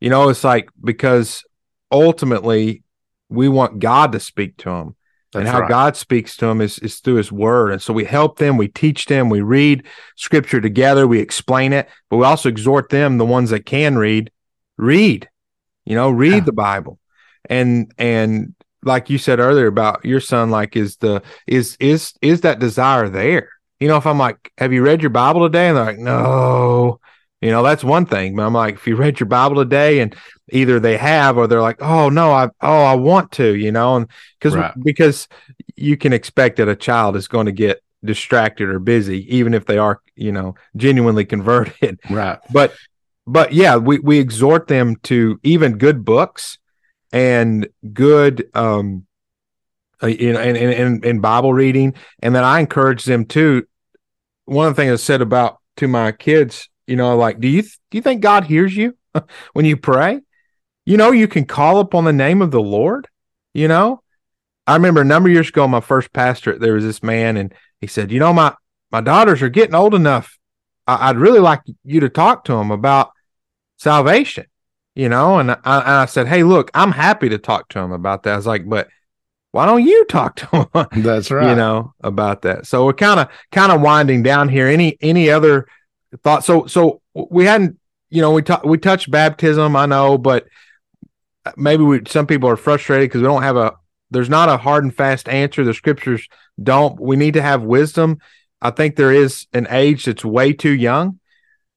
[0.00, 1.44] You know, it's like because
[1.90, 2.82] ultimately
[3.28, 4.96] we want God to speak to them.
[5.34, 5.68] That's and how right.
[5.68, 7.72] God speaks to them is, is through his word.
[7.72, 9.84] And so we help them, we teach them, we read
[10.16, 14.30] scripture together, we explain it, but we also exhort them, the ones that can read,
[14.76, 15.28] read,
[15.84, 16.40] you know, read yeah.
[16.40, 16.98] the Bible.
[17.50, 22.42] And, and like you said earlier about your son, like is the, is, is, is
[22.42, 23.50] that desire there?
[23.80, 25.68] You know, if I'm like, have you read your Bible today?
[25.68, 27.00] And they're like, no,
[27.44, 28.34] you know, that's one thing.
[28.34, 30.16] But I'm like, if you read your Bible today and
[30.50, 33.96] either they have or they're like, oh no, I oh I want to, you know,
[33.96, 34.06] and
[34.38, 34.72] because right.
[34.82, 35.28] because
[35.76, 39.66] you can expect that a child is going to get distracted or busy, even if
[39.66, 42.00] they are, you know, genuinely converted.
[42.08, 42.38] Right.
[42.50, 42.72] But
[43.26, 46.56] but yeah, we, we exhort them to even good books
[47.12, 49.06] and good um
[50.02, 51.92] uh, you know and, and, and Bible reading.
[52.20, 53.66] And then I encourage them to
[54.46, 57.62] one of the things I said about to my kids you know, like, do you
[57.62, 58.96] th- do you think God hears you
[59.52, 60.20] when you pray?
[60.86, 63.08] You know, you can call upon the name of the Lord.
[63.54, 64.02] You know,
[64.66, 67.54] I remember a number of years ago, my first pastorate, there was this man, and
[67.80, 68.54] he said, "You know, my
[68.90, 70.38] my daughters are getting old enough.
[70.86, 73.12] I- would really like you to talk to them about
[73.78, 74.46] salvation."
[74.94, 77.92] You know, and I, and I said, "Hey, look, I'm happy to talk to them
[77.92, 78.88] about that." I was like, "But
[79.52, 81.50] why don't you talk to them?" That's right.
[81.50, 82.66] You know about that.
[82.66, 84.66] So we're kind of kind of winding down here.
[84.66, 85.66] Any any other
[86.22, 86.46] thoughts?
[86.46, 87.78] So so we hadn't
[88.10, 89.76] you know we talked we touched baptism.
[89.76, 90.46] I know, but
[91.56, 93.74] maybe we some people are frustrated because we don't have a
[94.10, 95.64] there's not a hard and fast answer.
[95.64, 96.28] The scriptures
[96.62, 97.00] don't.
[97.00, 98.18] We need to have wisdom.
[98.62, 101.18] I think there is an age that's way too young,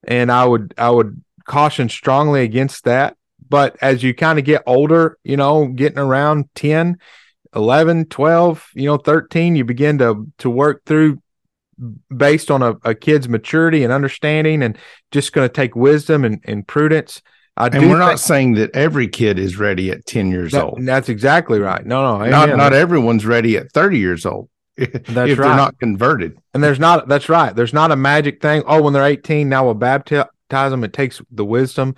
[0.08, 3.18] and I would I would caution strongly against that.
[3.50, 6.98] But as you kind of get older, you know, getting around 10,
[7.56, 11.22] 11, 12, you know, 13, you begin to to work through
[12.16, 14.78] based on a, a kid's maturity and understanding and
[15.12, 17.22] just going to take wisdom and, and prudence.
[17.56, 20.80] I and we're not saying that every kid is ready at 10 years that, old.
[20.82, 21.84] That's exactly right.
[21.84, 22.30] No, no.
[22.30, 24.50] Not, not everyone's ready at 30 years old.
[24.78, 25.28] That's if right.
[25.28, 26.38] they're not converted.
[26.54, 27.56] And there's not, that's right.
[27.56, 28.62] There's not a magic thing.
[28.68, 30.84] Oh, when they're 18, now we'll baptize them.
[30.84, 31.96] It takes the wisdom.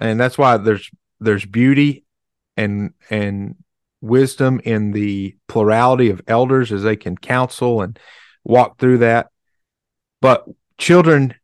[0.00, 2.04] And that's why there's, there's beauty
[2.56, 3.54] and, and
[4.00, 7.96] wisdom in the plurality of elders as they can counsel and
[8.46, 9.28] walk through that.
[10.22, 10.46] But
[10.78, 11.34] children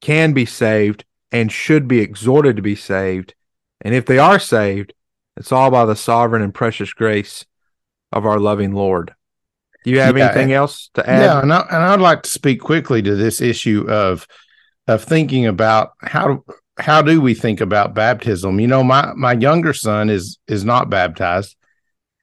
[0.00, 3.34] can be saved and should be exhorted to be saved.
[3.80, 4.94] And if they are saved,
[5.36, 7.44] it's all by the sovereign and precious grace
[8.12, 9.14] of our loving Lord.
[9.84, 11.22] Do you have Yeah, anything else to add?
[11.22, 14.26] Yeah, and, I, and I'd like to speak quickly to this issue of
[14.86, 16.44] of thinking about how
[16.78, 18.58] how do we think about baptism?
[18.58, 21.56] You know, my my younger son is is not baptized,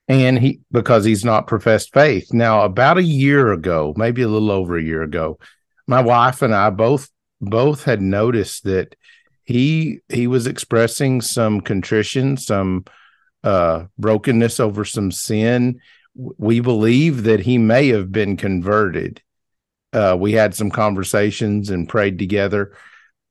[0.07, 2.31] and he because he's not professed faith.
[2.33, 5.39] Now, about a year ago, maybe a little over a year ago,
[5.87, 7.09] my wife and I both
[7.41, 8.95] both had noticed that
[9.43, 12.85] he he was expressing some contrition, some
[13.43, 15.79] uh brokenness over some sin.
[16.15, 19.21] We believe that he may have been converted.
[19.91, 22.75] Uh, we had some conversations and prayed together,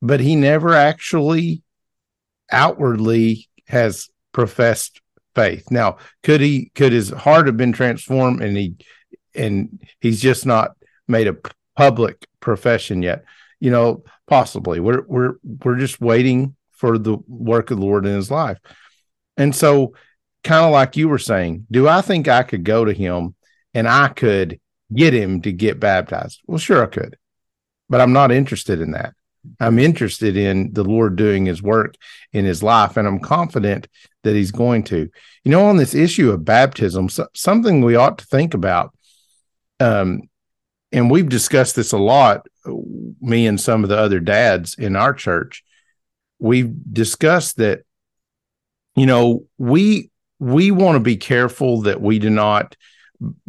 [0.01, 1.63] but he never actually
[2.51, 5.01] outwardly has professed
[5.35, 5.69] faith.
[5.69, 8.75] Now, could he could his heart have been transformed and he
[9.35, 10.75] and he's just not
[11.07, 11.37] made a
[11.75, 13.25] public profession yet?
[13.59, 14.79] You know, possibly.
[14.79, 18.57] We're we're we're just waiting for the work of the Lord in his life.
[19.37, 19.93] And so
[20.43, 23.35] kind of like you were saying, do I think I could go to him
[23.73, 24.59] and I could
[24.93, 26.41] get him to get baptized?
[26.47, 27.17] Well, sure I could.
[27.89, 29.13] But I'm not interested in that.
[29.59, 31.95] I'm interested in the Lord doing his work
[32.33, 33.87] in his life, and I'm confident
[34.23, 35.09] that he's going to.
[35.43, 38.95] You know, on this issue of baptism, so, something we ought to think about,
[39.79, 40.23] um,
[40.91, 42.45] and we've discussed this a lot,
[43.21, 45.63] me and some of the other dads in our church.
[46.39, 47.81] We've discussed that,
[48.95, 52.75] you know, we we want to be careful that we do not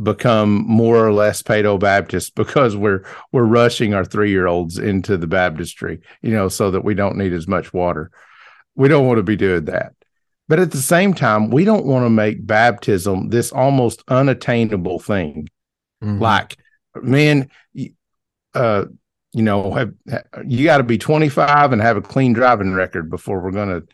[0.03, 5.17] become more or less Paedo Baptist because we're we're rushing our three year olds into
[5.17, 8.11] the baptistry, you know, so that we don't need as much water.
[8.75, 9.95] We don't want to be doing that.
[10.49, 15.49] But at the same time, we don't want to make baptism this almost unattainable thing.
[16.03, 16.21] Mhm.
[16.21, 16.57] Like,
[16.95, 17.51] man,
[18.55, 18.85] uh,
[19.33, 19.93] you know, have,
[20.47, 23.87] you got to be 25 and have a clean driving record before we're going to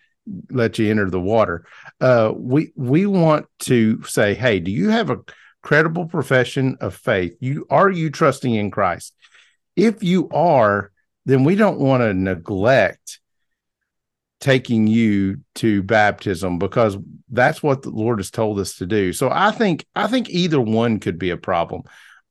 [0.51, 1.67] let you enter the water.
[2.01, 5.19] Uh, we we want to say, hey, do you have a
[5.63, 7.37] credible profession of faith?
[7.41, 9.15] You are you trusting in Christ?
[9.77, 10.93] If you are,
[11.25, 13.21] then we don't want to neglect
[14.41, 16.99] taking you to baptism because
[17.31, 19.13] that's what the Lord has told us to do.
[19.13, 21.83] So I think I think either one could be a problem.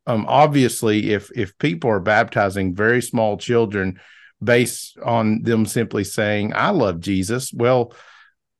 [0.05, 3.99] Um, obviously, if if people are baptizing very small children
[4.43, 7.93] based on them simply saying, "I love Jesus," well,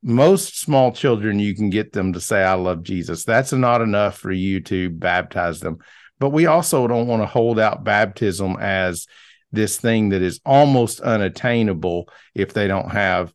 [0.04, 4.18] most small children you can get them to say, "I love Jesus." That's not enough
[4.18, 5.78] for you to baptize them.
[6.20, 9.08] But we also don't want to hold out baptism as
[9.52, 13.34] this thing that is almost unattainable if they don't have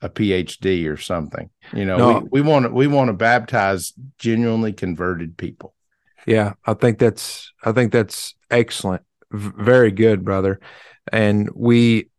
[0.00, 1.50] a PhD or something.
[1.72, 2.18] You know, No.
[2.30, 5.74] we, we want to we want to baptize genuinely converted people.
[6.26, 9.02] Yeah, I think that's I think that's excellent.
[9.32, 10.60] V- very good, brother.
[11.12, 12.10] And we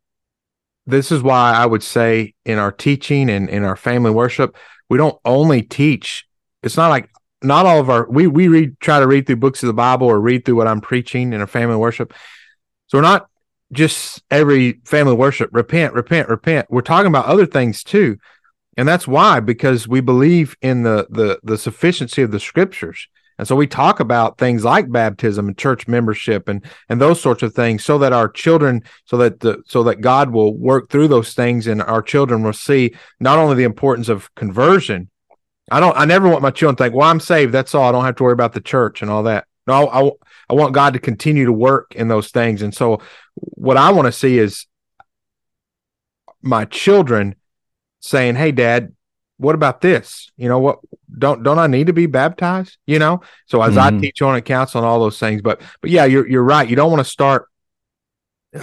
[0.85, 4.57] this is why I would say in our teaching and in our family worship,
[4.89, 6.25] we don't only teach.
[6.63, 7.09] It's not like
[7.41, 10.07] not all of our we we read try to read through books of the Bible
[10.07, 12.13] or read through what I'm preaching in our family worship.
[12.87, 13.29] So we're not
[13.71, 16.67] just every family worship repent, repent, repent.
[16.69, 18.17] We're talking about other things too.
[18.77, 23.07] And that's why because we believe in the the the sufficiency of the scriptures.
[23.39, 27.41] And so we talk about things like baptism and church membership and and those sorts
[27.41, 31.07] of things so that our children so that the so that God will work through
[31.07, 35.09] those things and our children will see not only the importance of conversion.
[35.71, 37.87] I don't I never want my children to think, well, I'm saved, that's all.
[37.87, 39.45] I don't have to worry about the church and all that.
[39.65, 40.11] No, I
[40.49, 42.61] I want God to continue to work in those things.
[42.61, 43.01] And so
[43.35, 44.65] what I want to see is
[46.41, 47.35] my children
[48.01, 48.93] saying, "Hey, Dad,
[49.39, 50.31] what about this?
[50.37, 50.79] You know what?
[51.17, 52.77] Don't don't I need to be baptized?
[52.85, 53.21] You know.
[53.47, 53.81] So as Mhm.
[53.81, 56.69] I teach on at council and all those things, but but yeah, you're you're right.
[56.69, 57.47] You don't want to start.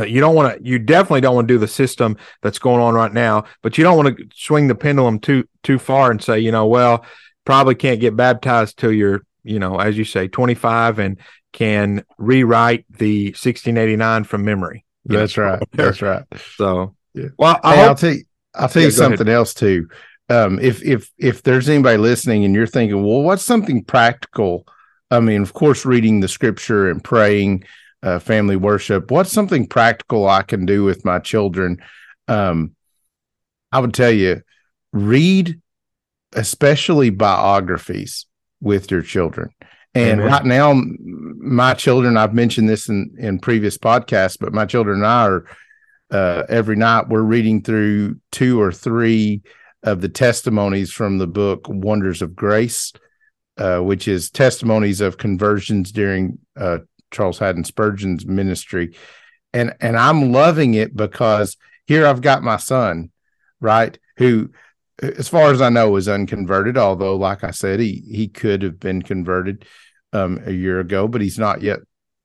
[0.01, 0.69] uh, you don't want to.
[0.69, 3.45] You definitely don't want to do the system that's going on right now.
[3.63, 6.67] But you don't want to swing the pendulum too too far and say, you know,
[6.67, 7.05] well,
[7.45, 11.19] probably can't get baptized till you're, you know, as you say, 25 and
[11.53, 14.85] can rewrite the 1689 from memory.
[15.09, 15.63] You know, That's right.
[15.73, 16.25] That's right.
[16.57, 17.29] So, Yeah.
[17.39, 18.25] well, I Hey, I'll tell you,
[18.57, 19.19] I'll tell Yeah, you go ahead.
[19.19, 19.89] something else too.
[20.29, 24.67] Um, if if if there's anybody listening and you're thinking, well, what's something practical?
[25.11, 27.65] I mean, of course, reading the scripture and praying,
[28.03, 29.11] uh, family worship.
[29.11, 31.79] What's something practical I can do with my children?
[32.29, 32.75] Um,
[33.71, 34.43] I would tell you,
[34.93, 35.61] read,
[36.33, 38.27] especially biographies
[38.61, 39.51] with your children.
[39.95, 40.33] And Amen.
[40.33, 40.75] right now,
[41.39, 45.47] my children, I've mentioned this in, in previous podcasts, but my children and I are
[46.11, 49.43] uh, every night we're reading through two or three
[49.87, 52.93] of the testimonies from the book Wonders of Grace,
[53.57, 56.79] uh, which is testimonies of conversions during uh,
[57.13, 58.95] Charles Haddon Spurgeon's ministry,
[59.55, 61.57] and and I'm loving it because
[61.87, 63.11] here I've got my son,
[63.61, 64.51] right, who,
[65.01, 66.77] as far as I know, is unconverted.
[66.77, 69.65] Although, like I said, he he could have been converted
[70.13, 71.79] um, a year ago, but he's not yet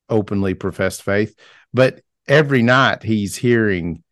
[0.09, 1.35] openly professed faith.
[1.73, 4.03] But every night he's hearing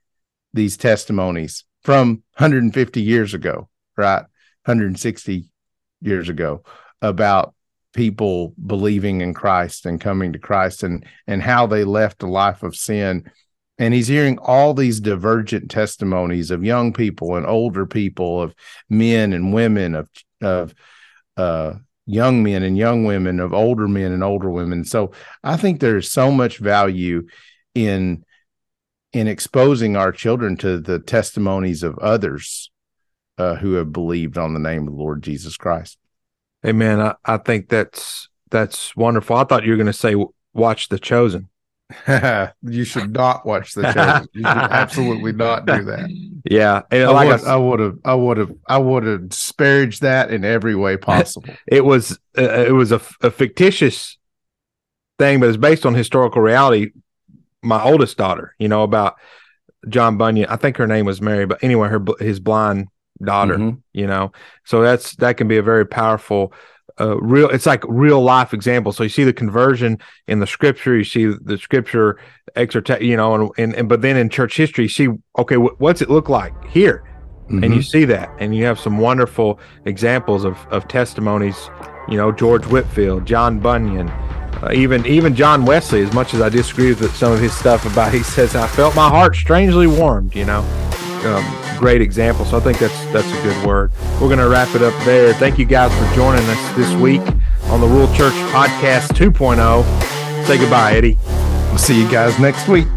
[0.53, 4.23] these testimonies from 150 years ago, right?
[4.65, 5.51] 160
[6.01, 6.63] years ago
[7.01, 7.53] about
[7.93, 12.63] people believing in Christ and coming to Christ and and how they left a life
[12.63, 13.29] of sin.
[13.77, 18.53] And he's hearing all these divergent testimonies of young people and older people, of
[18.89, 20.09] men and women, of
[20.41, 20.75] of
[21.37, 21.75] uh,
[22.05, 24.83] young men and young women, of older men and older women.
[24.83, 25.11] So
[25.43, 27.27] I think there's so much value
[27.73, 28.25] in
[29.13, 32.71] in exposing our children to the testimonies of others
[33.37, 35.97] uh, who have believed on the name of the Lord Jesus Christ.
[36.65, 36.99] Amen.
[36.99, 39.35] I, I think that's that's wonderful.
[39.35, 40.15] I thought you were going to say
[40.53, 41.49] watch The Chosen.
[42.61, 44.27] you should not watch the Chosen.
[44.33, 46.09] You should absolutely not do that.
[46.45, 50.01] Yeah, and I like I would, would have, I would have, I would have disparaged
[50.01, 51.49] that in every way possible.
[51.65, 54.17] it was uh, it was a, a fictitious
[55.17, 56.91] thing, but it's based on historical reality.
[57.61, 59.15] My oldest daughter, you know, about
[59.87, 60.47] John Bunyan.
[60.49, 62.87] I think her name was Mary, but anyway, her his blind
[63.23, 63.57] daughter.
[63.57, 63.81] Mhm.
[63.93, 64.31] You know,
[64.65, 66.53] so that's that can be a very powerful.
[67.01, 68.91] Uh, real, it's like real life example.
[68.91, 72.17] So you see the conversion in the scripture, you see the scripture
[72.57, 75.07] exhort, you know, and, and, and but then in church history, you see,
[75.37, 77.03] okay, wh- what's it look like here?
[77.51, 77.75] and Mhm.
[77.77, 81.71] you see that and you have some wonderful examples of, of testimonies
[82.07, 84.07] you know george whitefield john bunyan
[84.63, 87.85] uh, even even john wesley as much as i disagree with some of his stuff
[87.85, 90.61] about he says i felt my heart strangely warmed you know?
[91.25, 92.45] Um, great example.
[92.45, 93.91] So i think that's that's a good word.
[94.13, 95.33] We're going to wrap it up there.
[95.33, 97.21] Thank you guys for joining us this week
[97.63, 100.09] on the rural church podcast 2.0
[100.49, 101.15] say goodbye eddie.
[101.67, 102.87] We'll see you guys next week.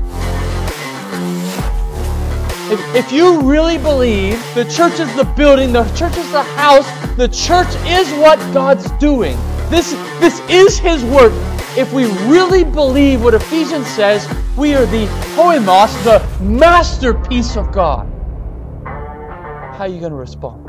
[2.72, 6.88] If, if you really believe the church is the building, the church is the house,
[7.16, 9.36] the church is what God's doing.
[9.72, 11.32] This, this is His work.
[11.78, 18.06] If we really believe what Ephesians says, we are the poemos, the masterpiece of God.
[18.84, 20.68] How are you going to respond?